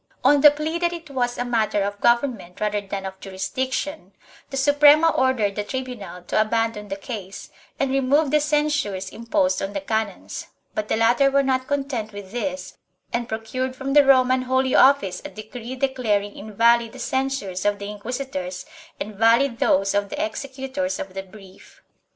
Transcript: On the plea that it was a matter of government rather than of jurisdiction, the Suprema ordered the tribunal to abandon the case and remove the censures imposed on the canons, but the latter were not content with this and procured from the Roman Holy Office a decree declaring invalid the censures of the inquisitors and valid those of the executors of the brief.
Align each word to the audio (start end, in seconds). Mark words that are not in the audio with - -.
On 0.23 0.41
the 0.41 0.49
plea 0.49 0.79
that 0.79 0.93
it 0.93 1.11
was 1.11 1.37
a 1.37 1.45
matter 1.45 1.83
of 1.83 2.01
government 2.01 2.59
rather 2.59 2.81
than 2.81 3.05
of 3.05 3.19
jurisdiction, 3.19 4.13
the 4.49 4.57
Suprema 4.57 5.11
ordered 5.11 5.53
the 5.55 5.63
tribunal 5.63 6.23
to 6.23 6.41
abandon 6.41 6.87
the 6.87 6.95
case 6.95 7.51
and 7.79 7.91
remove 7.91 8.31
the 8.31 8.39
censures 8.39 9.09
imposed 9.11 9.61
on 9.61 9.73
the 9.73 9.79
canons, 9.81 10.47
but 10.73 10.87
the 10.87 10.95
latter 10.95 11.29
were 11.29 11.43
not 11.43 11.67
content 11.67 12.13
with 12.13 12.31
this 12.31 12.79
and 13.13 13.29
procured 13.29 13.75
from 13.75 13.93
the 13.93 14.03
Roman 14.03 14.41
Holy 14.41 14.73
Office 14.73 15.21
a 15.23 15.29
decree 15.29 15.75
declaring 15.75 16.35
invalid 16.35 16.93
the 16.93 16.97
censures 16.97 17.63
of 17.63 17.77
the 17.77 17.87
inquisitors 17.91 18.65
and 18.99 19.13
valid 19.15 19.59
those 19.59 19.93
of 19.93 20.09
the 20.09 20.25
executors 20.25 20.97
of 20.97 21.13
the 21.13 21.21
brief. 21.21 21.83